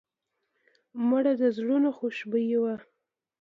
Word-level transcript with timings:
مړه 1.07 1.33
د 1.41 1.43
زړونو 1.57 1.89
خوشبويي 1.97 2.57
وه 2.61 2.75